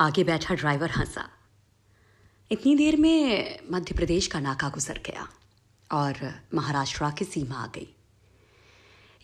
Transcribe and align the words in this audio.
आगे 0.00 0.24
बैठा 0.24 0.54
ड्राइवर 0.54 0.90
हंसा। 0.90 1.30
इतनी 2.50 2.76
देर 2.76 2.96
में 2.96 3.58
मध्य 3.70 3.94
प्रदेश 3.94 4.26
का 4.26 4.40
नाका 4.40 4.68
गुजर 4.68 5.02
गया 5.06 5.28
और 5.92 6.42
महाराष्ट्र 6.54 7.10
की 7.10 7.24
सीमा 7.24 7.54
आ 7.54 7.66
गई। 7.66 7.94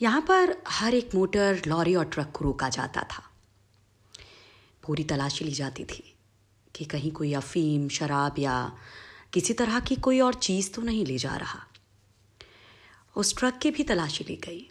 यहाँ 0.02 0.20
पर 0.20 0.62
हर 0.68 0.94
एक 0.94 1.14
मोटर, 1.14 1.62
लॉरी 1.66 1.94
और 1.94 2.04
ट्रक 2.04 2.30
को 2.30 2.44
रोका 2.44 2.68
जाता 2.68 3.02
था। 3.02 3.30
पूरी 4.82 5.04
तलाशी 5.04 5.44
ली 5.44 5.50
जाती 5.50 5.84
थी 5.84 6.16
कि 6.74 6.84
कहीं 6.84 7.12
कोई 7.12 7.34
अफीम, 7.34 7.88
शराब 7.88 8.34
या 8.38 8.78
किसी 9.32 9.52
तरह 9.52 9.80
की 9.80 9.96
कोई 9.96 10.20
और 10.20 10.34
चीज़ 10.34 10.72
तो 10.72 10.82
नहीं 10.82 11.06
ले 11.06 11.18
जा 11.18 11.36
रहा। 11.36 11.66
उस 13.16 13.36
ट्रक 13.38 13.58
की 13.58 13.70
भी 13.70 13.82
तलाशी 13.82 14.24
ली 14.24 14.36
गई। 14.36 14.70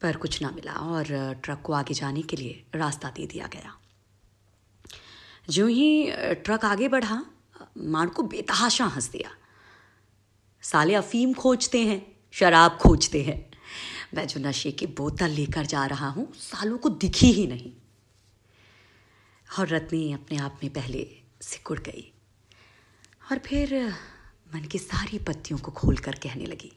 पर 0.00 0.16
कुछ 0.16 0.42
ना 0.42 0.50
मिला 0.50 0.72
और 0.72 1.34
ट्रक 1.34 1.62
को 1.62 1.72
आगे 1.72 1.94
जाने 1.94 2.22
के 2.22 2.36
लिए 2.36 2.64
रास्ता 2.74 3.10
दे 3.10 3.26
दिया 3.26 3.46
गया। 3.46 3.76
जो 5.50 5.66
ही 5.66 6.12
ट्रक 6.16 6.64
आगे 6.64 6.88
बढ़ा 6.88 7.26
मार 7.78 8.06
को 8.06 8.22
बेतहाशा 8.22 8.84
हंस 8.84 9.08
दिया। 9.08 9.30
साले 10.62 10.94
अफीम 10.94 11.34
खोजते 11.34 11.86
हैं, 11.86 12.16
शराब 12.30 12.78
खोजते 12.82 13.22
हैं। 13.22 13.50
मैं 14.14 14.26
जो 14.26 14.40
नशे 14.40 14.72
की 14.72 14.86
बोतल 14.86 15.30
लेकर 15.30 15.66
जा 15.66 15.86
रहा 15.86 16.08
हूँ, 16.08 16.32
सालों 16.34 16.78
को 16.78 16.88
दिखी 16.88 17.32
ही 17.32 17.46
नहीं। 17.46 17.72
और 19.58 19.68
रत्नी 19.68 20.12
अपने 20.12 20.38
आप 20.38 20.60
में 20.62 20.72
पहले 20.72 21.20
सिकुड़ 21.42 21.80
गई। 21.80 22.12
और 23.32 23.38
फिर, 23.38 23.94
मन 24.54 24.60
की 24.60 24.78
सारी 24.78 25.18
पत्तियों 25.18 25.60
को 25.60 25.70
खोलकर 25.72 26.12
कहने 26.12 26.46
लगी। 26.46 26.72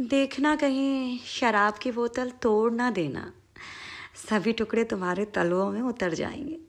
देखना 0.00 0.56
कहीं, 0.56 1.18
शराब 1.18 1.74
की 1.74 1.90
बोतल 1.90 2.30
तोड़ 2.30 2.72
ना 2.72 2.90
देना। 2.90 3.32
सभी 4.14 4.52
टुकड़े 4.52 4.84
तुम्हारे 4.84 5.24
तलवों 5.24 5.72
में 5.72 5.80
उतर 5.80 6.14
जाएँगे। 6.14 6.60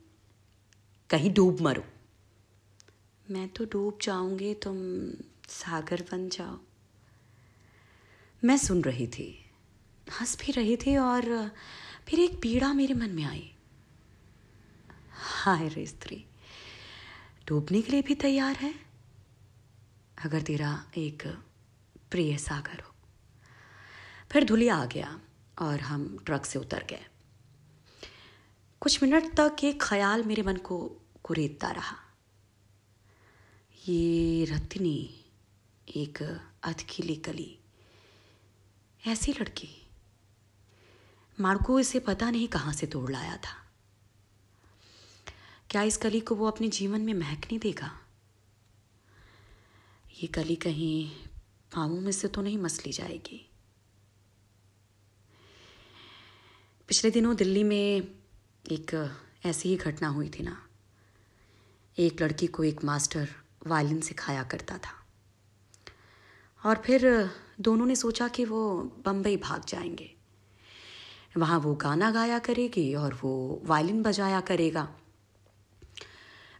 कहीं 1.10 1.34
डूब 1.34 1.60
मरो। 1.60 1.84
मैं 3.30 3.48
तो 3.48 3.64
डूब 3.64 3.98
जाऊँगी 4.02 4.54
तुम 4.54 4.76
सागर 5.48 6.02
बन 6.12 6.28
जाओ। 6.28 6.58
मैं 8.44 8.56
सुन 8.56 8.82
रही 8.82 9.06
थी 9.06 9.50
हंस 10.20 10.38
भी 10.40 10.52
रही 10.52 10.76
थी 10.76 10.96
और 10.96 11.52
फिर 12.08 12.20
एक 12.20 12.42
पीड़ा 12.42 12.72
मेरे 12.72 12.94
मन 12.94 13.10
में 13.10 13.24
आई। 13.24 13.54
हाय 15.12 15.68
रे 15.68 15.86
स्त्री 15.86 16.26
डूबने 17.46 17.82
के 17.82 17.92
लिए 17.92 18.02
भी 18.02 18.14
तैयार 18.14 18.56
है? 18.56 18.74
अगर 20.24 20.42
तेरा 20.42 20.90
एक 20.96 21.26
प्रिय 22.10 22.38
सागर 22.38 22.80
हो। 22.80 22.94
फिर 24.32 24.44
धुलिया 24.44 24.76
आ 24.76 24.84
गया 24.84 25.20
और 25.58 25.80
हम 25.80 26.18
ट्रक 26.26 26.44
से 26.44 26.58
उतर 26.58 26.86
गए। 26.90 27.06
कुछ 28.84 29.02
मिनट 29.02 29.34
तक 29.40 29.56
ये 29.64 29.78
ख्याल 29.80 30.22
मेरे 30.22 30.42
मन 30.42 30.56
को 30.56 30.78
कुरेदता 31.22 31.70
रहा। 31.70 31.96
ये 33.88 34.44
रत्नी 34.44 35.24
एक 35.96 36.22
अधखिली 36.64 37.16
कली, 37.16 37.58
ऐसी 39.06 39.32
लड़की। 39.32 39.86
मार्को 41.40 41.80
इसे 41.80 42.00
पता 42.00 42.30
नहीं 42.30 42.48
कहाँ 42.48 42.72
से 42.72 42.86
तोड़ 42.86 43.12
लाया 43.12 43.36
था। 43.36 43.54
क्या 45.70 45.82
इस 45.82 45.96
कली 45.96 46.20
को 46.20 46.34
वो 46.34 46.46
अपने 46.46 46.68
जीवन 46.68 47.00
में 47.00 47.14
महकने 47.14 47.58
देगा? 47.58 48.00
ये 50.22 50.26
कली 50.26 50.56
कहीं 50.56 51.10
पाँवों 51.74 52.00
में 52.00 52.12
से 52.12 52.28
तो 52.28 52.42
नहीं 52.42 52.58
मसली 52.58 52.92
जाएगी। 52.92 53.50
पिछले 56.88 57.10
दिनों 57.10 57.36
दिल्ली 57.36 57.64
में 57.64 58.23
एक 58.72 59.16
ऐसी 59.46 59.68
ही 59.68 59.76
घटना 59.76 60.08
हुई 60.08 60.28
थी 60.28 60.42
ना। 60.42 60.66
एक 61.98 62.22
लड़की 62.22 62.46
को 62.46 62.64
एक 62.64 62.84
मास्टर 62.84 63.28
वायलिन 63.66 64.00
सिखाया 64.00 64.42
करता 64.42 64.78
था। 64.78 65.06
और 66.66 66.82
फिर 66.86 67.30
दोनों 67.60 67.86
ने 67.86 67.96
सोचा 67.96 68.28
कि 68.28 68.44
वो 68.44 68.82
बम्बई 69.04 69.36
भाग 69.36 69.64
जाएँगे। 69.64 70.14
वहाँ 71.36 71.58
वो 71.58 71.74
गाना 71.74 72.10
गाया 72.10 72.38
करेगी 72.38 72.94
और 72.94 73.14
वो 73.14 73.62
वायलिन 73.64 74.02
बजाया 74.02 74.40
करेगा। 74.40 74.96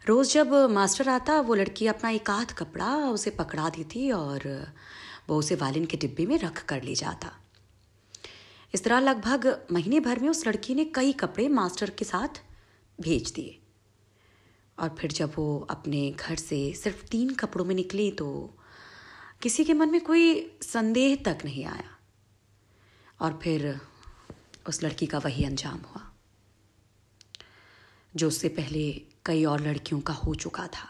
रोज़ 0.07 0.33
जब 0.33 0.55
मास्टर 0.55 1.09
आता, 1.09 1.41
वो 1.41 1.55
लड़की 1.55 1.87
अपना 1.87 2.11
एक 2.11 2.31
आध 2.31 2.53
कपड़ा 2.53 2.97
उसे 2.97 3.31
पकड़ा 3.31 3.69
दी 3.69 3.85
थी 3.85 4.11
और 4.11 4.73
वो 5.29 5.39
उसे 5.39 5.55
वायलिन 5.55 5.87
के 5.87 5.97
डिब्बे 5.97 6.27
में 6.27 6.39
रख 6.39 6.65
कर 6.65 6.83
ले 6.83 6.95
जाता। 6.95 7.44
इस 8.75 8.85
तरह 8.85 8.99
लगभग 8.99 9.47
महीने 9.73 10.01
भर 10.01 10.19
में 10.19 10.29
उस 10.29 10.47
लड़की 10.47 10.75
ने 10.75 10.85
कई 10.85 11.13
कपड़े 11.13 11.49
मास्टर 11.49 11.91
के 11.91 12.05
साथ 12.05 12.41
भेज 12.99 13.31
दिए। 13.33 13.59
और 14.79 14.95
फिर 14.99 15.13
जब 15.13 15.33
वो 15.37 15.59
अपने 15.71 16.11
घर 16.11 16.37
से 16.37 16.73
सिर्फ़ 16.75 17.05
तीन 17.05 17.35
कपड़ों 17.35 17.65
में 17.65 17.75
निकली 17.75 18.11
तो 18.11 18.29
किसी 19.43 19.65
के 19.65 19.75
मन 19.75 19.91
में 19.91 20.01
कोई 20.01 20.59
संदेह 20.63 21.15
तक 21.25 21.45
नहीं 21.45 21.65
आया। 21.65 21.91
और 23.21 23.39
फिर 23.43 23.81
उस 24.69 24.83
लड़की 24.83 25.07
का 25.07 25.19
वही 25.19 25.45
अंजाम 25.45 25.79
हुआ, 25.79 26.03
जो 28.15 28.29
उससे 28.29 28.49
पहले 28.49 28.91
कई 29.27 29.45
और 29.45 29.61
लड़कियों 29.61 30.01
का 30.01 30.15
हो 30.15 30.35
चुका 30.37 30.67
था 30.67 30.89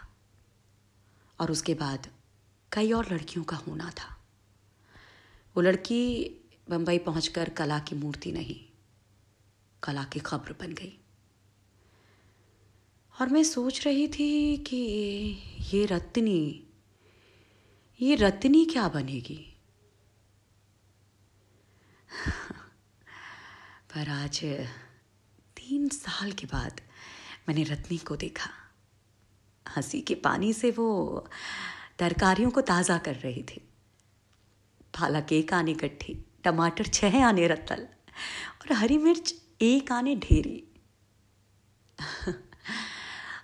और 1.39 1.51
उसके 1.51 1.75
बाद 1.75 2.09
कई 2.73 2.93
और 2.93 3.13
लड़कियों 3.13 3.45
का 3.45 3.57
होना 3.57 3.91
था। 3.91 4.17
वो 5.57 5.63
लड़की 5.63 6.01
बम्बई 6.69 6.99
पहुंचकर 6.99 7.49
कला 7.49 7.79
की 7.79 7.97
मूर्ति 7.97 8.33
नहीं, 8.33 8.73
कला 9.83 10.05
की 10.05 10.21
खबर 10.21 10.53
बन 10.53 10.73
गई। 10.73 10.99
और 13.21 13.29
मैं 13.29 13.45
सोच 13.45 13.87
रही 13.87 14.09
थी 14.09 14.57
कि 14.57 14.77
ये 15.75 15.87
रत्नी 15.87 16.67
ये 18.01 18.15
रत्नी 18.15 18.65
क्या 18.65 18.89
बनेगी? 18.89 19.57
पर 23.95 24.09
आज 24.09 24.41
तीन 25.57 25.89
साल 25.89 26.33
के 26.33 26.47
बाद 26.47 26.81
मैंने 27.49 27.63
रत्नी 27.63 27.99
को 27.99 28.17
देखा। 28.17 28.51
हँसी 29.77 30.01
के 30.01 30.15
पानी 30.15 30.53
से 30.53 30.71
वो 30.71 31.29
तरकारियों 31.99 32.51
को 32.51 32.61
ताज़ा 32.61 32.99
कर 32.99 33.15
रही 33.15 33.43
थी। 33.43 33.61
पालक 34.81 35.33
एक 35.33 35.55
आने 35.55 35.75
कट्ठी 35.75 36.25
टमाटर 36.45 36.87
छह 36.87 37.27
आने 37.27 37.47
रत्तल 37.47 37.89
और 38.61 38.73
हरी 38.73 38.99
मिर्च 38.99 39.35
एक 39.61 39.93
आने 39.93 40.17
ढेरी। 40.17 40.69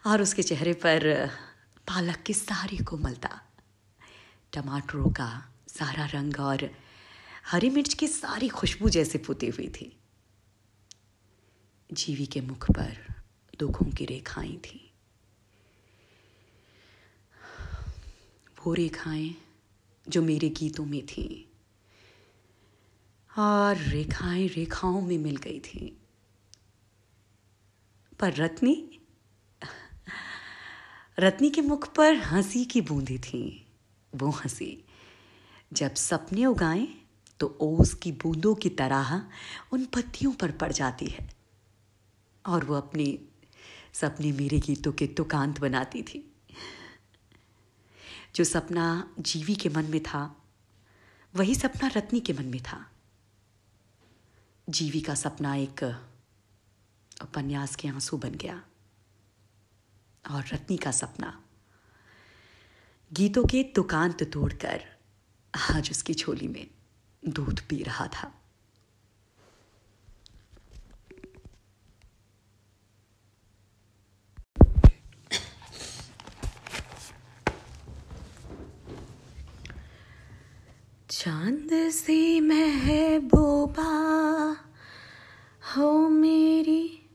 और 0.07 0.23
उसके 0.23 0.43
चेहरे 0.43 0.73
पर 0.73 1.27
पालक 1.89 2.17
की 2.17 2.35
सारी 2.35 2.77
कोमलता, 2.79 3.41
टमाटरों 4.53 5.11
का 5.11 5.53
सारा 5.69 6.07
रंग 6.07 6.41
और 6.41 6.71
हरी 7.47 7.71
मिर्च 7.71 7.95
की 7.95 8.09
सारी 8.09 8.49
खुशबू 8.49 8.89
जैसे 8.89 9.19
पुती 9.19 9.47
हुई 9.47 9.69
थी। 9.69 10.01
जीवी 11.93 12.27
के 12.27 12.41
मुख 12.41 12.71
पर 12.71 13.15
दुखों 13.59 13.87
की 13.87 14.05
रेखाएँ 14.05 14.57
थी। 14.57 14.95
वो 18.67 18.75
रेखाएँ 18.75 19.35
जो 20.09 20.23
मेरे 20.23 20.49
गीतों 20.49 20.85
में 20.85 21.07
थीं 21.07 21.50
और 23.39 23.77
रेखाएँ 23.77 24.49
रेखाओं 24.49 25.01
में 25.01 25.19
मिल 25.19 25.37
गई 25.37 25.61
थी। 25.61 25.97
पर 28.21 28.35
रत्नी 28.35 29.01
रत्नी 31.19 31.51
के 31.51 31.61
मुख 31.61 31.95
पर 31.95 32.17
हँसी 32.17 32.65
की 32.65 32.81
बूंदी 32.81 33.19
थी। 33.19 33.67
वो 34.15 34.31
हँसी, 34.31 34.85
जब 35.73 35.95
सपने 35.95 36.47
उगाएँ 36.47 36.89
तो 37.41 37.59
ओस 37.61 37.95
की 37.95 38.13
बूंदों 38.13 38.55
की 38.55 38.69
तरह 38.69 39.27
उन 39.73 39.85
पत्तियों 39.85 40.33
पर 40.33 40.51
पड़ 40.51 40.73
जाती 40.73 41.07
है। 41.07 41.31
और 42.47 42.65
वो 42.65 42.75
अपने 42.75 43.19
सपने 43.93 44.33
मेरे 44.33 44.59
गीतों 44.59 44.93
के 44.93 45.07
तुकांत 45.07 45.61
बनाती 45.61 46.03
थी। 46.03 46.33
जो 48.35 48.45
सपना 48.45 49.15
जीवी 49.19 49.55
के 49.55 49.69
मन 49.69 49.85
में 49.85 50.03
था, 50.03 50.43
वही 51.37 51.55
सपना 51.55 51.91
रत्नी 51.97 52.21
के 52.21 52.33
मन 52.33 52.45
में 52.45 52.63
था। 52.63 52.91
जीवी 54.71 55.01
का 55.01 55.15
सपना 55.15 55.55
एक 55.55 56.01
उपन्यास 57.23 57.77
के 57.77 57.89
आँसू 57.89 58.17
बन 58.17 58.31
गया। 58.31 58.63
और 60.31 60.45
रत्नी 60.53 60.77
का 60.77 60.91
सपना। 60.91 61.43
गीतों 63.13 63.45
के 63.45 63.63
तुकांत 63.63 64.33
तोड़कर 64.33 64.85
आज 65.71 65.91
उसकी 65.91 66.15
झोली 66.15 66.49
में 66.49 66.71
दूध 67.29 67.61
पी 67.61 67.83
रहा 67.83 68.07
था। 68.07 68.35
चाँद 81.11 81.91
सी 81.91 82.41
महबूबा 82.41 84.21
हो 84.31 84.40
मेरी 85.79 87.09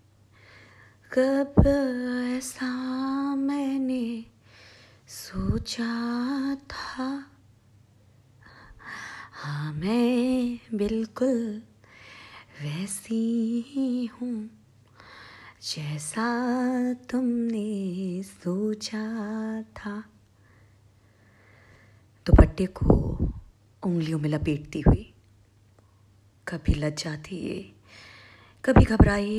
कब 1.13 1.53
ऐसा 2.37 2.69
मैंने 3.35 4.25
सोचा 5.07 6.55
था? 6.55 7.31
हाँ 9.31 9.73
मैं 9.73 10.59
बिल्कुल 10.73 11.61
वैसी 12.61 13.61
ही 13.67 14.05
हूँ 14.05 14.49
जैसा 15.61 16.27
तुमने 16.93 18.23
सोचा 18.23 19.03
था। 19.61 20.03
दुपट्टे 22.25 22.65
को 22.65 23.17
उंगलियों 23.83 24.19
में 24.19 24.29
लपेटती 24.29 24.81
हुई 24.81 25.13
कभी 26.47 26.73
लज 26.73 27.03
जाती 27.03 27.47
है 27.47 27.74
कभी 28.65 28.83
घबराई 28.85 29.33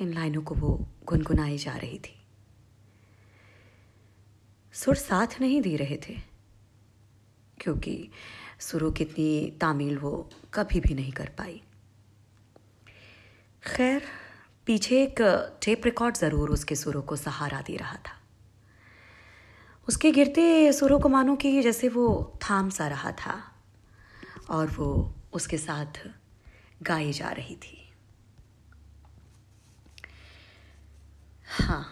इन 0.00 0.12
लाइनों 0.12 0.40
को 0.42 0.54
वो 0.54 0.68
गुनगुनाई 1.06 1.56
जा 1.58 1.72
रही 1.72 1.98
थी। 1.98 2.14
सुर 4.74 4.94
साथ 4.94 5.40
नहीं 5.40 5.60
दे 5.62 5.74
रहे 5.76 5.96
थे, 5.98 6.14
क्योंकि 7.58 8.10
सुरों 8.60 8.90
की 8.92 9.04
इतनी 9.04 9.58
तामील 9.60 9.98
वो 9.98 10.10
कभी 10.54 10.80
भी 10.80 10.94
नहीं 10.94 11.12
कर 11.12 11.28
पाई। 11.38 11.60
खैर, 13.62 14.02
पीछे 14.66 15.02
एक 15.02 15.22
टेप 15.62 15.84
रिकॉर्ड 15.84 16.16
ज़रूर 16.16 16.50
उसके 16.50 16.74
सुरों 16.74 17.02
को 17.02 17.16
सहारा 17.16 17.60
दे 17.60 17.76
रहा 17.76 17.96
था। 17.98 18.16
उसके 19.88 20.10
गिरते 20.12 20.72
सुरों 20.72 20.98
को 21.00 21.08
मानो 21.08 21.36
कि 21.36 21.62
जैसे 21.62 21.88
वो 21.88 22.08
थाम 22.40 22.70
सा 22.70 22.88
रहा 22.88 23.12
था, 23.12 23.36
और 24.50 24.66
वो 24.70 24.90
उसके 25.32 25.58
साथ 25.58 26.02
गाई 26.82 27.12
जा 27.12 27.30
रही 27.30 27.56
थी। 27.56 27.78
हाँ 31.52 31.86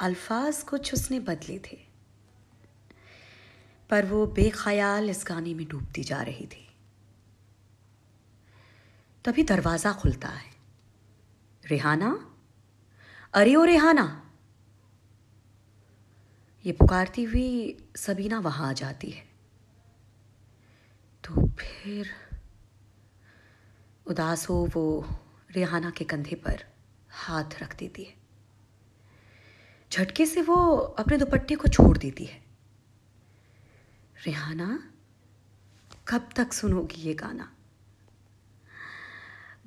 अल्फाज 0.00 0.62
कुछ 0.62 0.92
उसने 0.94 1.18
बदले 1.20 1.58
थे, 1.58 1.76
पर 3.90 4.06
वो 4.06 4.26
बेख्याल 4.26 5.10
इस 5.10 5.24
गाने 5.28 5.54
में 5.54 5.66
डूबती 5.68 6.02
जा 6.02 6.20
रही 6.22 6.46
थी। 6.46 6.62
तभी 9.24 9.42
दरवाज़ा 9.42 9.92
खुलता 9.92 10.28
है। 10.28 10.50
रेहाना? 11.64 12.10
अरे 13.34 13.54
ओ 13.54 13.64
रेहाना! 13.64 14.06
ये 16.64 16.72
पुकारती 16.72 17.24
हुई 17.24 17.76
सबीना 17.96 18.38
वहाँ 18.40 18.68
आ 18.68 18.72
जाती 18.72 19.10
है। 19.10 19.24
तो 21.24 21.46
फिर 21.58 22.10
उदास 24.06 24.48
हो 24.48 24.56
वो 24.74 24.86
रेहाना 25.50 25.90
के 25.90 26.04
कंधे 26.04 26.36
पर। 26.36 26.64
हाथ 27.16 27.44
रख 27.62 27.76
देती 27.76 28.04
है। 28.04 28.14
झटके 29.92 30.26
से 30.26 30.42
वो 30.42 30.76
अपने 30.76 31.16
दुपट्टे 31.16 31.54
को 31.54 31.68
छोड़ 31.68 31.98
देती 31.98 32.24
है। 32.24 32.44
रेहाना, 34.26 34.92
कब 36.08 36.28
तक 36.36 36.52
सुनोगी 36.52 37.00
ये 37.00 37.14
गाना? 37.14 37.52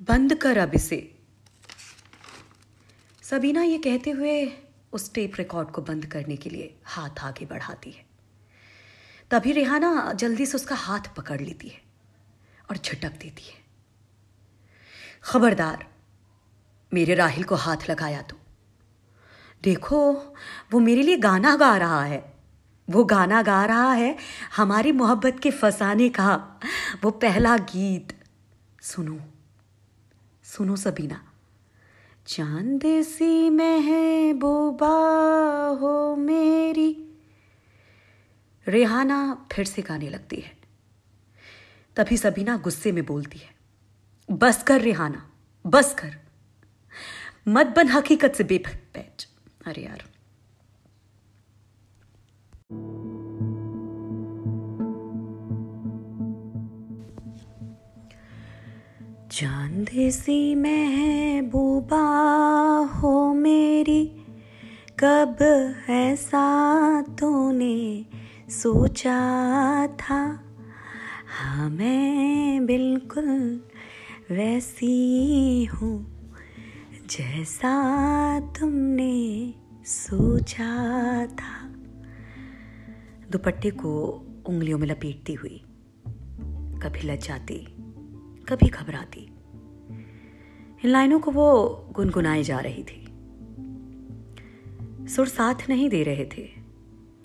बंद 0.02 0.34
कर 0.34 0.58
अब 0.58 0.74
इसे। 0.74 1.18
सबीना 3.22 3.62
ये 3.62 3.78
कहते 3.78 4.10
हुए 4.10 4.52
उस 4.92 5.14
टेप 5.14 5.32
रिकॉर्ड 5.38 5.70
को 5.70 5.82
बंद 5.82 6.06
करने 6.06 6.36
के 6.36 6.50
लिए 6.50 6.80
हाथ 6.84 7.10
आगे 7.20 7.46
बढ़ाती 7.46 7.90
है। 7.90 8.06
तभी 9.30 9.52
रेहाना 9.52 10.12
जल्दी 10.12 10.46
से 10.46 10.56
उसका 10.56 10.74
हाथ 10.74 11.00
पकड़ 11.16 11.40
लेती 11.40 11.68
है 11.68 11.82
और 12.70 12.76
झटक 12.76 13.12
देती 13.12 13.42
है। 13.42 13.64
खबरदार 15.22 15.99
मेरे 16.94 17.14
राहिल 17.14 17.44
को 17.44 17.54
हाथ 17.54 17.76
लगाया 17.90 18.22
तो। 18.22 18.36
देखो, 19.62 20.12
वो 20.72 20.78
मेरे 20.78 21.02
लिए 21.02 21.16
गाना 21.16 21.56
गा 21.56 21.76
रहा 21.76 22.04
है। 22.04 22.34
वो 22.90 23.04
गाना 23.04 23.42
गा 23.42 23.64
रहा 23.64 23.92
है 23.92 24.16
हमारी 24.56 24.92
मोहब्बत 24.92 25.36
के 25.42 25.50
फसाने 25.50 26.08
का 26.08 26.60
वो 27.04 27.10
पहला 27.10 27.56
गीत। 27.56 28.24
सुनो 28.82 29.20
सुनो 30.44 30.76
सबीना। 30.76 31.32
चाँद 32.26 32.80
सी 32.86 33.50
में 33.50 33.80
है 33.80 34.32
महबूबा 34.32 34.96
हो 35.80 36.16
मेरी। 36.16 37.14
रेहाना 38.68 39.46
फिर 39.52 39.64
से 39.64 39.82
गाने 39.82 40.08
लगती 40.08 40.36
है। 40.36 40.56
तभी 41.96 42.16
सबीना 42.16 42.56
गुस्से 42.56 42.92
में 42.92 43.06
बोलती 43.06 43.38
है, 43.38 43.54
बस 44.30 44.62
कर 44.62 44.80
रेहाना, 44.80 45.30
बस 45.66 45.94
कर। 45.98 46.29
मत 47.50 47.66
बन 47.76 47.88
हकीकत 47.88 48.34
से 48.34 48.44
बेपैठ 48.44 49.24
अरे 49.66 49.82
यार 49.82 50.02
चाँद 59.32 59.88
सी 60.10 60.54
मैं 60.54 61.42
महबूबा 61.42 62.00
हो 62.94 63.34
मेरी, 63.34 64.04
कब 64.98 65.36
ऐसा 65.90 67.02
तूने 67.02 68.06
सोचा 68.50 69.86
था? 69.86 70.44
हाँ 71.28 71.70
मैं 71.70 72.66
बिल्कुल 72.66 73.60
वैसी 74.30 75.64
हूँ। 75.64 76.19
जैसा 77.10 77.70
तुमने 78.40 79.54
सोचा 79.84 80.66
था। 81.26 81.68
दुपट्टे 83.30 83.70
को 83.70 84.08
उंगलियों 84.46 84.78
में 84.78 84.86
लपेटती 84.86 85.34
हुई, 85.34 85.62
कभी 86.82 87.00
लजाती 87.00 87.58
कभी 88.48 88.68
घबराती। 88.68 89.20
इन 90.84 90.90
लाइनों 90.90 91.20
को 91.20 91.30
वो 91.30 91.48
गुनगुनाई 91.92 92.42
जा 92.42 92.58
रही 92.58 92.82
थी। 92.82 93.04
सुर 95.08 95.28
साथ 95.28 95.54
नहीं 95.68 95.88
दे 95.88 96.02
रहे 96.02 96.24
थे, 96.24 96.48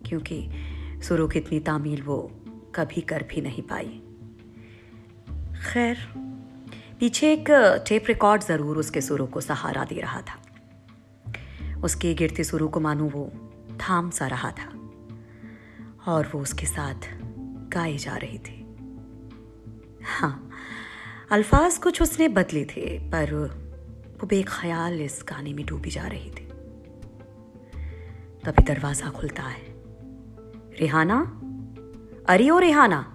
क्योंकि 0.06 0.50
सुरों 1.04 1.28
की 1.28 1.40
इतनी 1.40 1.60
तामील 1.60 2.02
वो 2.02 2.32
कभी 2.76 3.02
कर 3.02 3.24
भी 3.24 3.42
नहीं 3.42 3.64
पाई। 3.64 4.02
खैर 5.74 5.98
पीछे 7.00 7.34
एक 7.34 7.46
टेप 7.88 8.04
रिकॉर्ड 8.08 8.42
ज़रूर 8.42 8.78
उसके 8.78 9.02
सुरों 9.02 9.28
को 9.28 9.42
सहारा 9.42 9.84
दे 9.84 9.96
रहा 9.96 10.22
था। 10.22 10.42
उसके 11.84 12.14
गिरते 12.14 12.44
सुरों 12.44 12.68
को 12.68 12.80
मानो 12.80 13.06
वो 13.06 13.32
थाम 13.78 14.10
सा 14.10 14.28
रहा 14.28 14.52
था। 14.52 14.70
और 16.08 16.30
वो 16.34 16.42
उसके 16.42 16.66
साथ 16.66 17.08
गाए 17.70 17.98
जा 17.98 18.16
रही 18.16 18.38
थी। 18.38 18.62
हाँ 20.06 20.50
अल्फाज 21.32 21.78
कुछ 21.78 22.02
उसने 22.02 22.28
बदले 22.28 22.66
थे, 22.66 23.00
पर 23.00 23.34
वो 24.22 24.28
बेख्याल 24.28 25.02
इस 25.02 25.24
गाने 25.30 25.54
में 25.54 25.66
डूबी 25.66 25.90
जा 25.90 26.08
रही 26.08 26.30
थी। 26.30 26.46
तभी 28.44 28.64
दरवाज़ा 28.64 29.10
खुलता 29.10 29.44
है। 29.44 29.62
रेहाना? 30.80 31.20
अरे 32.30 32.50
ओ 32.50 32.60
रेहाना! 32.60 33.15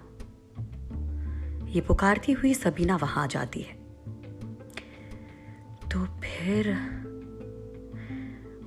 ये 1.71 1.81
पुकारती 1.81 2.31
हुई 2.31 2.53
सबीना 2.53 2.95
वहाँ 2.95 3.23
आ 3.23 3.27
जाती 3.27 3.61
है। 3.61 3.73
तो 5.89 6.05
फिर 6.05 6.67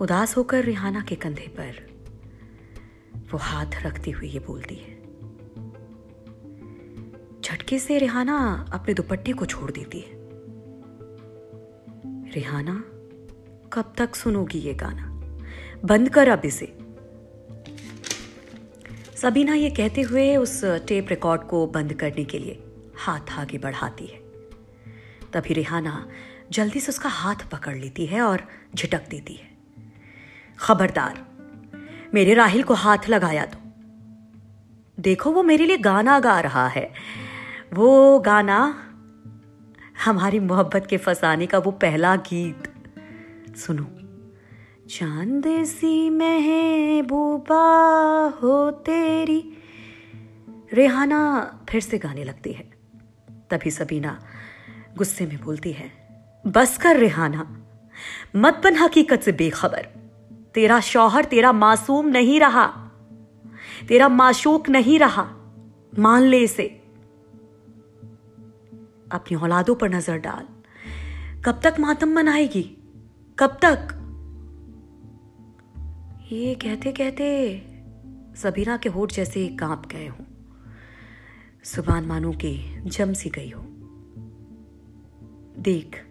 उदास 0.01 0.37
होकर 0.37 0.65
रिहाना 0.65 1.01
के 1.01 1.15
कंधे 1.15 1.49
पर 1.49 1.95
वो 3.33 3.39
हाथ 3.39 3.67
रखती 3.83 4.11
हुई 4.11 4.29
ये 4.29 4.39
बोलती 4.39 4.75
है। 4.75 4.95
झटके 7.41 7.79
से 7.79 7.99
रिहाना 7.99 8.67
अपने 8.73 8.95
दुपट्टे 8.95 9.33
को 9.33 9.47
छोड़ 9.47 9.71
देती 9.71 10.01
है। 10.01 10.11
रिहाना, 12.35 12.85
कब 13.73 13.93
तक 13.97 14.15
सुनोगी 14.15 14.59
ये 14.59 14.75
गाना? 14.75 15.11
बंद 15.85 16.09
कर 16.09 16.29
अब 16.29 16.43
इसे। 16.45 16.79
सबीना 19.17 19.55
ये 19.55 19.71
कहते 19.71 20.01
हुए 20.01 20.37
उस 20.37 20.65
टेप 20.65 21.07
रिकॉर्ड 21.11 21.43
को 21.43 21.67
बंद 21.67 21.93
करने 21.93 22.25
के 22.25 22.39
लिए 22.39 22.63
हाथ 23.05 23.39
आगे 23.39 23.59
बढ़ाती 23.59 24.07
है। 24.07 24.19
तभी 25.33 25.55
रिहाना 25.55 26.09
जल्दी 26.51 26.81
से 26.81 26.89
उसका 26.89 27.09
हाथ 27.09 27.37
पकड़ 27.53 27.77
लेती 27.77 28.07
है 28.07 28.23
और 28.23 28.49
झिटक 28.75 29.09
देती 29.09 29.35
है। 29.35 29.51
खबरदार, 30.59 31.27
मेरे 32.15 32.35
राहिल 32.35 32.63
को 32.63 32.75
हाथ 32.75 32.99
लगाया 33.09 33.47
तो। 33.47 33.59
देखो, 35.01 35.33
वो 35.33 35.43
मेरे 35.43 35.67
लिए 35.67 35.77
गाना 35.77 36.21
गा 36.21 36.41
रहा 36.41 36.69
है। 36.69 36.93
वो 37.75 38.19
गाना 38.19 38.91
हमारी 40.05 40.41
मोहब्बत 40.41 40.87
के 40.91 40.97
फसाने 40.97 41.47
का 41.47 41.59
वो 41.59 41.71
पहला 41.71 42.17
गीत। 42.17 42.75
सुनो। 43.57 43.91
चाँद 44.91 45.65
सी 45.65 46.11
महबूबा 46.11 47.65
हो 48.43 48.71
तेरी। 48.71 49.59
रेहाना 50.73 51.51
फिर 51.69 51.81
से 51.81 51.99
गाने 51.99 52.25
लगती 52.25 52.53
है। 52.53 52.74
तभी 53.51 53.71
सबीना 53.71 54.19
गुस्से 54.97 55.27
में 55.27 55.41
बोलती 55.41 55.73
है 55.73 55.91
बस 56.47 56.79
कर 56.79 56.97
रेहाना, 56.97 57.67
मत 58.37 58.61
बन 58.65 58.77
हकीकत 58.77 59.21
से 59.21 59.33
बेखबर। 59.33 59.87
तेरा 60.55 60.81
शौहर, 60.81 61.25
तेरा 61.25 61.53
मासूम 61.53 62.07
नहीं 62.07 62.41
रहा, 62.41 62.67
तेरा 63.89 64.09
माशूक 64.09 64.69
नहीं 64.69 64.99
रहा, 64.99 65.23
मान 65.99 66.23
ले 66.23 66.39
इसे। 66.39 66.67
अपनी 69.13 69.35
औलादों 69.35 69.75
पर 69.75 69.89
नज़र 69.89 70.19
डाल। 70.19 70.47
कब 71.45 71.61
तक 71.63 71.75
मातम 71.81 72.09
मनाएगी? 72.09 72.63
कब 73.39 73.59
तक? 73.65 73.89
ये 76.33 76.55
कहते 76.55 76.93
कहते 76.93 77.27
सबीना 78.37 78.77
के 78.77 78.89
होठ 78.89 79.13
जैसे 79.13 79.49
काँप 79.49 79.87
गए 79.87 80.07
हों। 80.07 80.34
सुबान 81.65 82.07
मानो 82.07 82.33
के 82.33 82.81
जम 82.81 83.13
सी 83.13 83.29
गई 83.29 83.51
हो। 83.51 83.63
देख, 85.63 86.07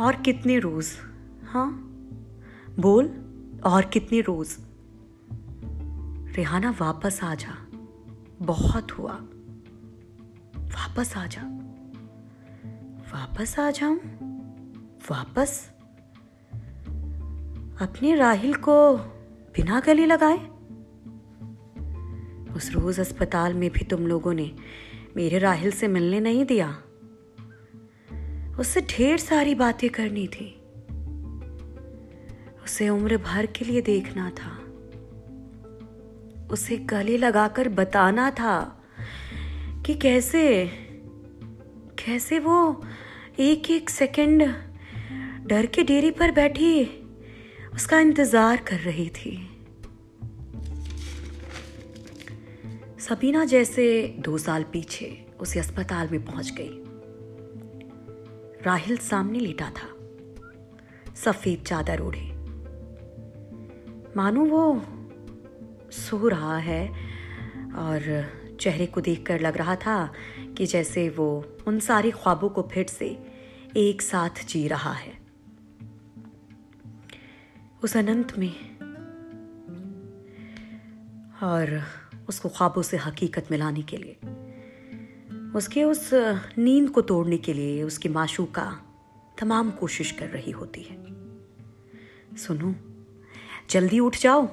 और 0.00 0.16
कितने 0.16 0.58
रोज 0.58 0.86
हाँ? 1.44 1.70
बोल, 2.80 3.06
और 3.64 3.84
कितने 3.84 4.20
रोज? 4.20 4.56
रेहाना 6.36 6.70
वापस 6.70 7.20
आ 7.24 7.34
जा। 7.34 7.66
बहुत 8.42 8.90
हुआ। 8.90 9.12
वापस 10.56 11.16
आ 11.16 11.26
जा। 11.26 11.42
वापस 13.14 13.58
आ 13.58 13.70
जाऊँ? 13.70 13.96
वापस? 15.10 15.70
अपने 17.80 18.14
राहिल 18.14 18.54
को 18.54 18.96
बिना 19.56 19.80
गले 19.80 20.06
लगाए? 20.06 20.57
उस 22.58 22.70
रोज 22.72 23.00
अस्पताल 23.00 23.54
में 23.54 23.70
भी 23.70 23.84
तुम 23.84 24.06
लोगों 24.06 24.32
ने 24.34 24.50
मेरे 25.16 25.38
राहिल 25.38 25.70
से 25.70 25.88
मिलने 25.88 26.20
नहीं 26.20 26.44
दिया। 26.44 26.68
उससे 28.58 28.80
ढेर 28.80 29.18
सारी 29.18 29.54
बातें 29.54 29.90
करनी 29.90 30.26
थी। 30.26 30.46
उसे 32.64 32.88
उम्र 32.88 33.16
भर 33.16 33.46
के 33.46 33.64
लिए 33.64 33.80
देखना 33.80 34.30
था। 34.30 34.50
उसे 36.52 36.76
गले 36.76 37.16
लगाकर 37.16 37.68
बताना 37.68 38.30
था 38.30 38.84
कि 39.86 39.94
कैसे 39.94 40.70
कैसे 41.98 42.38
वो 42.38 42.82
एक 43.38 43.70
एक 43.70 43.90
सेकंड 43.90 44.42
डर 45.46 45.66
के 45.66 45.82
डेरी 45.82 46.10
पर 46.10 46.30
बैठी 46.30 46.84
उसका 47.74 48.00
इंतज़ार 48.00 48.56
कर 48.56 48.78
रही 48.80 49.08
थी। 49.08 49.57
सबीना 53.08 53.44
जैसे 53.44 54.16
दो 54.18 54.38
साल 54.38 54.62
पीछे 54.62 55.26
उसे 55.40 55.60
अस्पताल 55.60 56.08
में 56.08 56.24
पहुँच 56.24 56.54
गई। 56.60 56.82
राहिल 58.62 58.96
सामने 58.96 59.38
लेटा 59.38 59.70
था। 59.70 59.88
सफ़ेद 61.14 61.64
चादर 61.66 62.00
ओढ़े। 62.00 62.32
मानो 64.16 64.44
वो 64.44 64.82
सो 65.90 66.28
रहा 66.28 66.58
है 66.58 66.88
और 67.74 68.30
चेहरे 68.60 68.86
को 68.86 69.00
देखकर 69.00 69.40
लग 69.40 69.56
रहा 69.56 69.76
था 69.76 70.12
कि 70.58 70.66
जैसे 70.66 71.08
वो 71.08 71.44
उन 71.66 71.80
सारी 71.80 72.10
ख्वाबों 72.10 72.48
को 72.48 72.62
फिर 72.62 72.86
से 72.86 73.26
एक 73.76 74.02
साथ 74.02 74.46
जी 74.48 74.68
रहा 74.68 74.92
है। 74.92 75.18
उस 77.82 77.96
अनंत 77.96 78.38
में 78.38 78.78
और 81.42 81.82
उसको 82.28 82.48
ख्वाबों 82.48 82.82
से 82.82 82.96
हकीकत 82.96 83.46
मिलाने 83.50 83.82
के 83.82 83.96
लिए। 83.96 84.16
उसके 85.56 85.84
उस 85.84 86.10
नींद 86.58 86.90
को 86.90 87.00
तोड़ने 87.00 87.36
के 87.36 87.52
लिए 87.52 87.82
उसकी 87.82 88.08
माशूका 88.08 88.80
तमाम 89.38 89.70
कोशिश 89.70 90.10
कर 90.12 90.26
रही 90.26 90.50
होती 90.50 90.82
है। 90.82 90.96
सुनो, 92.36 92.74
जल्दी 93.70 94.00
उठ 94.00 94.16
जाओ, 94.16 94.48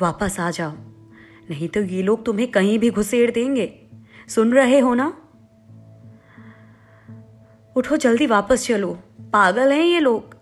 वापस 0.00 0.40
आ 0.40 0.50
जाओ, 0.50 0.72
नहीं 1.50 1.68
तो 1.68 1.82
ये 1.82 2.02
लोग 2.02 2.24
तुम्हें 2.24 2.50
कहीं 2.50 2.78
भी 2.78 2.90
घुसेड़ 2.90 3.30
देंगे। 3.30 3.86
सुन 4.28 4.52
रहे 4.52 4.78
हो 4.78 4.94
ना? 4.94 5.16
उठो, 7.76 7.96
जल्दी 7.96 8.26
वापस 8.26 8.66
चलो, 8.66 8.98
पागल 9.20 9.72
हैं 9.72 9.84
ये 9.84 10.00
लोग। 10.00 10.36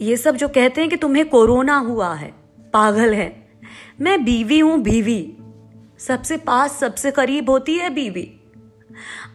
ये 0.00 0.16
सब 0.16 0.36
जो 0.36 0.48
कहते 0.48 0.80
हैं 0.80 0.90
कि 0.90 0.96
तुम्हें 0.96 1.28
कोरोना 1.28 1.78
हुआ 1.78 2.14
है, 2.14 2.34
पागल 2.72 3.14
है। 3.14 3.47
मैं 4.00 4.24
बीवी 4.24 4.58
हूँ, 4.58 4.78
बीवी। 4.78 5.36
सबसे 5.98 6.36
पास, 6.36 6.78
सबसे 6.78 7.10
करीब 7.10 7.50
होती 7.50 7.74
है 7.74 7.90
बीवी। 7.90 8.40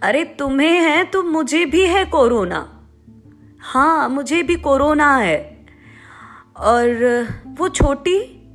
अरे 0.01 0.23
तुम्हें 0.23 0.79
है 0.79 1.03
तो 1.03 1.23
मुझे 1.23 1.65
भी 1.65 1.85
है 1.85 2.05
कोरोना। 2.05 2.81
हाँ 3.61 4.09
मुझे 4.09 4.43
भी 4.43 4.55
कोरोना 4.55 5.17
है। 5.17 5.65
और 6.57 7.27
वो 7.45 7.69
छोटी? 7.69 8.49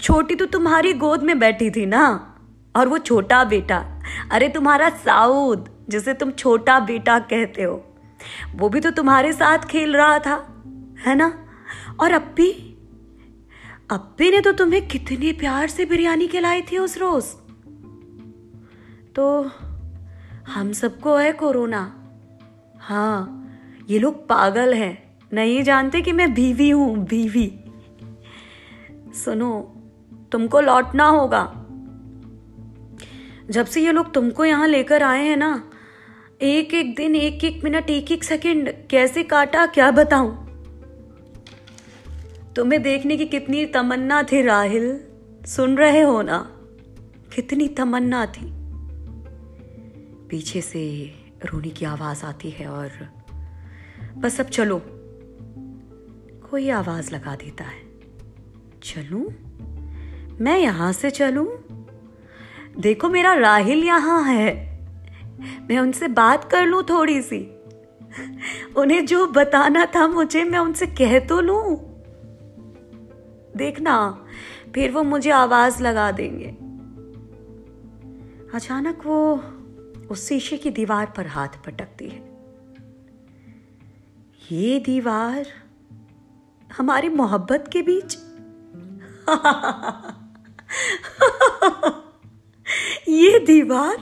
छोटी 0.00 0.34
तो 0.34 0.46
तुम्हारी 0.46 0.92
गोद 0.92 1.22
में 1.22 1.38
बैठी 1.38 1.70
थी 1.70 1.86
ना? 1.86 2.34
और 2.76 2.88
वो 2.88 2.98
छोटा 2.98 3.44
बेटा? 3.44 4.00
अरे 4.30 4.48
तुम्हारा 4.48 4.88
साउद, 4.88 5.86
जिसे 5.88 6.14
तुम 6.14 6.30
छोटा 6.30 6.80
बेटा 6.80 7.18
कहते 7.18 7.62
हो। 7.62 7.94
वो 8.56 8.68
भी 8.68 8.80
तो 8.80 8.90
तुम्हारे 8.90 9.32
साथ 9.32 9.58
खेल 9.58 9.96
रहा 9.96 10.18
था, 10.18 10.64
है 11.06 11.14
ना? 11.14 11.46
और 12.00 12.12
अप्पी 12.12 12.69
अप्पी 13.90 14.30
ने 14.30 14.40
तो 14.40 14.52
तुम्हें 14.52 14.88
कितने 14.88 15.32
प्यार 15.32 15.68
से 15.68 15.84
बिरयानी 15.84 16.26
खिलाई 16.26 16.62
थी 16.62 16.78
उस 16.78 16.98
रोज। 16.98 17.24
तो 19.14 19.50
हम 20.48 20.72
सबको 20.72 21.16
है 21.16 21.32
कोरोना। 21.32 22.10
हाँ 22.80 23.50
ये 23.90 23.98
लोग 23.98 24.28
पागल 24.28 24.74
हैं। 24.74 25.18
नहीं 25.32 25.62
जानते 25.62 26.00
कि 26.00 26.12
मैं 26.12 26.34
बीवी 26.34 26.70
हूँ, 26.70 26.96
बीवी। 26.96 27.60
सुनो, 29.14 29.74
तुमको 30.32 30.60
लौटना 30.60 31.04
होगा। 31.04 31.44
जब 33.50 33.66
से 33.66 33.80
ये 33.80 33.92
लोग 33.92 34.14
तुमको 34.14 34.44
यहाँ 34.44 34.68
लेकर 34.68 35.02
आए 35.02 35.24
हैं 35.24 35.36
ना 35.36 35.70
एक 36.42 36.74
एक 36.74 36.96
दिन 36.96 37.16
एक 37.16 37.44
एक 37.44 37.64
मिनट 37.64 37.90
एक 37.90 38.12
एक 38.12 38.24
सेकंड, 38.24 38.88
कैसे 38.90 39.22
काटा, 39.22 39.66
क्या 39.66 39.90
बताऊँ? 39.90 40.49
तुम्हें 42.56 42.82
देखने 42.82 43.16
की 43.16 43.26
कितनी 43.26 43.66
तमन्ना 43.66 44.22
थी 44.22 44.42
राहिल? 44.42 45.00
सुन 45.46 45.76
रहे 45.76 46.00
हो 46.00 46.22
ना? 46.22 46.50
कितनी 47.34 47.68
तमन्ना 47.68 48.26
थी। 48.26 48.52
पीछे 50.28 50.60
से 50.60 51.12
रोनी 51.44 51.70
की 51.70 51.84
आवाज़ 51.84 52.24
आती 52.24 52.50
है 52.50 52.68
और 52.68 52.90
बस 54.16 54.40
अब 54.40 54.46
चलो। 54.46 54.82
कोई 56.50 56.70
आवाज़ 56.70 57.14
लगा 57.14 57.36
देता 57.36 57.64
है। 57.64 58.00
चलू? 58.82 59.32
मैं 60.40 60.58
यहाँ 60.58 60.92
से 60.92 61.10
चलू? 61.10 61.58
देखो 62.78 63.08
मेरा 63.08 63.34
राहिल 63.34 63.84
यहाँ 63.84 64.22
है। 64.34 64.80
मैं 65.40 65.78
उनसे 65.78 66.08
बात 66.08 66.50
कर 66.50 66.66
लू 66.66 66.82
थोड़ी 66.82 67.22
सी। 67.22 67.60
उन्हें 68.76 69.06
जो 69.06 69.26
बताना 69.26 69.86
था 69.86 70.08
मुझे 70.08 70.44
मैं 70.44 70.58
उनसे 70.58 70.86
कह 70.86 71.18
तो 71.18 71.40
लू। 71.40 71.86
देखना, 73.60 74.24
फिर 74.74 74.90
वो 74.90 75.02
मुझे 75.02 75.30
आवाज़ 75.30 75.82
लगा 75.82 76.12
देंगे। 76.12 76.56
अचानक 78.54 79.02
वो 79.06 79.44
उस 80.10 80.28
शीशे 80.28 80.56
की 80.56 80.70
दीवार 80.70 81.12
पर 81.16 81.26
हाथ 81.26 81.48
पटकती 81.66 82.08
है। 82.08 82.30
ये 84.52 84.80
दीवार 84.80 85.46
हमारी 86.78 87.08
मोहब्बत 87.08 87.70
के 87.76 87.82
बीच? 87.82 88.18
ये 93.08 93.38
दीवार? 93.38 93.96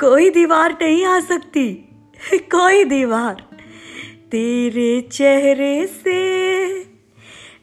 कोई 0.00 0.30
दीवार 0.30 0.72
नहीं 0.72 1.04
आ 1.04 1.20
सकती। 1.20 1.88
कोई 2.34 2.84
दीवार। 2.84 3.46
तेरे 4.30 5.00
चेहरे 5.00 5.86
से 5.86 6.41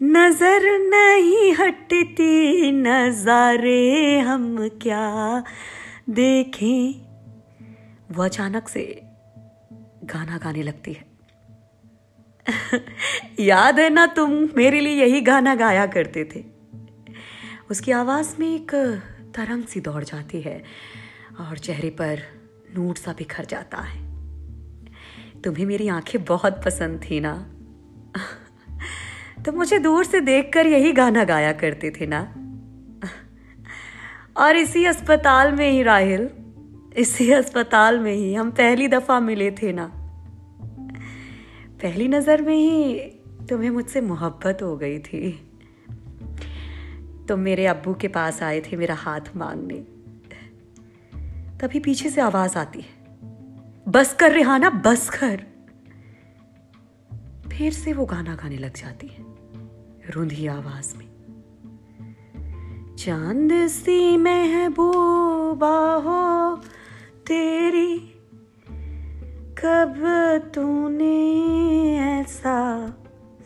नज़र 0.03 0.79
नहीं 0.79 1.53
हटती 1.53 2.71
नजारे 2.71 4.19
हम 4.19 4.69
क्या 4.69 5.43
देखें। 6.09 7.05
वो 8.11 8.23
अचानक 8.23 8.67
से 8.67 9.01
गाना 10.03 10.37
गाने 10.37 10.63
लगती 10.63 10.93
है। 10.93 11.05
याद 13.39 13.79
है 13.79 13.89
ना 13.89 14.05
तुम, 14.05 14.49
मेरे 14.57 14.79
लिए 14.79 14.93
यही 14.93 15.21
गाना 15.21 15.55
गाया 15.55 15.85
करते 15.85 16.29
थे। 16.35 16.43
उसकी 17.71 17.91
आवाज़ 17.91 18.35
में 18.39 18.55
एक 18.55 18.71
तरंग 19.35 19.63
सी 19.63 19.79
दौड़ 19.79 20.03
जाती 20.03 20.41
है 20.41 20.63
और 21.39 21.57
चेहरे 21.57 21.89
पर 21.89 22.19
नूट 22.77 22.97
सा 22.97 23.13
बिखर 23.13 23.45
जाता 23.45 23.77
है। 23.77 23.99
तुम्हें 25.41 25.65
मेरी 25.65 25.87
आँखें 25.87 26.25
बहुत 26.25 26.61
पसंद 26.65 27.01
थी 27.09 27.19
ना? 27.19 27.53
तो 29.45 29.51
मुझे 29.51 29.79
दूर 29.79 30.05
से 30.05 30.19
देखकर 30.21 30.67
यही 30.67 30.91
गाना 30.91 31.23
गाया 31.23 31.51
करते 31.51 31.91
थे 31.91 32.05
ना। 32.05 32.21
और 34.37 34.55
इसी 34.55 34.85
अस्पताल 34.85 35.51
में 35.51 35.69
ही, 35.71 35.83
राहिल, 35.83 36.29
इसी 36.97 37.31
अस्पताल 37.31 37.99
में 37.99 38.13
ही 38.13 38.33
हम 38.33 38.51
पहली 38.51 38.87
दफ़ा 38.87 39.19
मिले 39.19 39.51
थे 39.51 39.71
ना। 39.73 39.85
पहली 41.81 42.07
नज़र 42.07 42.41
में 42.41 42.55
ही 42.55 42.99
तुम्हें 43.49 43.69
मुझसे 43.69 44.01
मोहब्बत 44.01 44.57
हो 44.61 44.75
गई 44.77 44.99
थी। 44.99 45.31
तुम 47.27 47.39
मेरे 47.39 47.65
अब्बू 47.65 47.93
के 47.93 48.07
पास 48.07 48.41
आए 48.43 48.59
थे 48.61 48.77
मेरा 48.77 48.95
हाथ 48.95 49.35
मांगने। 49.35 49.79
तभी 51.59 51.79
पीछे 51.79 52.09
से 52.09 52.21
आवाज़ 52.21 52.57
आती 52.57 52.79
है, 52.79 52.97
बस 53.87 54.13
कर, 54.13 54.31
रिहाना, 54.31 54.69
बस 54.69 55.09
कर। 55.09 55.43
फिर 57.59 57.73
से 57.73 57.93
वो 57.93 58.05
गाना 58.05 58.35
गाने 58.35 58.57
लग 58.57 58.73
जाती 58.73 59.07
है, 59.07 59.25
रुंधी 60.11 60.47
आवाज़ 60.47 60.97
में। 60.97 61.05
चाँद 62.99 63.67
सी 63.67 64.17
महबूबा 64.17 65.95
हो 65.95 66.55
तेरी, 67.27 67.99
कब 69.53 70.03
तूने 70.55 71.33
ऐसा 71.99 72.89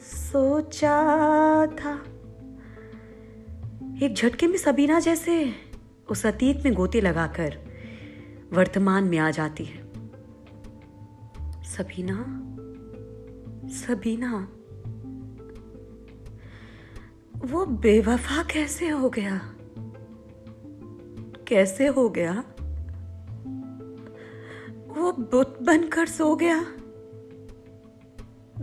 सोचा 0.01 1.01
था? 1.65 2.03
एक 4.05 4.13
झटके 4.17 4.47
में 4.47 4.57
सबीना 4.57 4.99
जैसे 4.99 5.53
उस 6.09 6.25
अतीत 6.25 6.61
में 6.65 6.73
गोते 6.73 7.01
लगाकर 7.01 7.57
वर्तमान 8.53 9.03
में 9.03 9.17
आ 9.17 9.31
जाती 9.31 9.65
है। 9.65 9.83
सबीना? 11.63 12.49
सबीना 13.73 14.47
वो 17.37 17.65
बेवफा 17.65 18.43
कैसे 18.43 18.89
हो 18.89 19.09
गया? 19.09 19.55
कैसे 21.47 21.87
हो 21.87 22.09
गया? 22.09 22.43
वो 24.87 25.11
बुत 25.11 25.59
बनकर 25.61 26.05
सो 26.05 26.35
गया। 26.35 26.61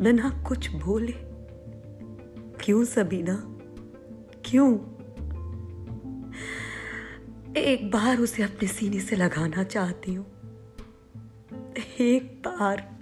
बिना 0.02 0.44
कुछ 0.48 0.70
बोले। 0.70 1.14
क्यों 2.64 2.84
सबीना 2.84 3.58
क्यों? 4.44 4.74
एक 7.54 7.90
बार 7.90 8.18
उसे 8.18 8.42
अपने 8.42 8.68
सीने 8.68 9.00
से 9.00 9.16
लगाना 9.16 9.62
चाहती 9.62 10.14
हूँ। 10.14 10.26
एक 12.00 12.42
बार। 12.46 12.99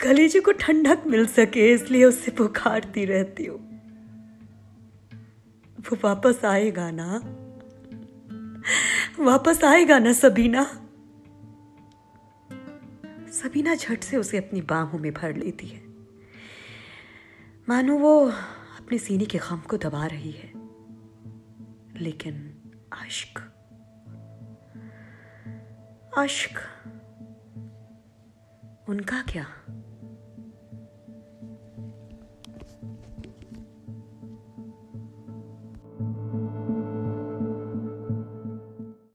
कलेजे 0.00 0.40
को 0.40 0.52
ठंडक 0.52 1.02
मिल 1.06 1.26
सके, 1.26 1.72
इसलिए 1.72 2.04
उससे 2.04 2.30
पुकारती 2.30 3.04
रहती 3.04 3.44
हूँ। 3.44 3.58
वो 5.80 5.96
वापस 6.04 6.44
आएगा 6.44 6.90
ना? 6.90 7.20
वापस 9.24 9.64
आएगा 9.64 9.98
ना, 9.98 10.12
सबीना? 10.12 10.64
सबीना 13.32 13.74
झट 13.74 14.02
से 14.02 14.16
उसे 14.16 14.38
अपनी 14.38 14.60
बाहों 14.60 14.98
में 14.98 15.12
भर 15.12 15.36
लेती 15.36 15.66
है। 15.66 15.82
मानो 17.68 17.98
वो 17.98 18.26
अपने 18.78 18.98
सीने 18.98 19.24
के 19.24 19.38
गम 19.38 19.60
को 19.60 19.76
दबा 19.76 20.06
रही 20.06 20.30
है। 20.30 20.52
लेकिन 22.00 22.34
अश्क 22.92 23.38
अश्क, 26.18 26.50
उनका 28.88 29.22
क्या? 29.22 29.46